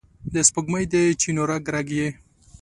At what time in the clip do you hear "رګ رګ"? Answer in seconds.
1.49-1.87